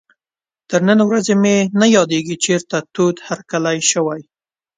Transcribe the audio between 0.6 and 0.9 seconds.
تر